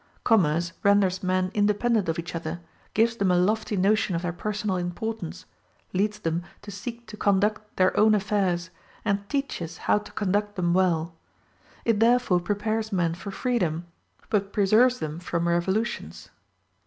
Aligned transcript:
Commerce 0.23 0.73
renders 0.81 1.21
men 1.21 1.51
independent 1.53 2.09
of 2.09 2.17
each 2.17 2.33
other, 2.33 2.59
gives 2.95 3.15
them 3.17 3.29
a 3.29 3.37
lofty 3.37 3.77
notion 3.77 4.15
of 4.15 4.23
their 4.23 4.33
personal 4.33 4.75
importance, 4.77 5.45
leads 5.93 6.17
them 6.17 6.41
to 6.63 6.71
seek 6.71 7.05
to 7.05 7.15
conduct 7.15 7.77
their 7.77 7.95
own 7.95 8.15
affairs, 8.15 8.71
and 9.05 9.29
teaches 9.29 9.77
how 9.85 9.99
to 9.99 10.11
conduct 10.13 10.55
them 10.55 10.73
well; 10.73 11.13
it 11.85 11.99
therefore 11.99 12.39
prepares 12.39 12.91
men 12.91 13.13
for 13.13 13.29
freedom, 13.29 13.85
but 14.31 14.51
preserves 14.51 14.97
them 14.97 15.19
from 15.19 15.47
revolutions. 15.47 16.29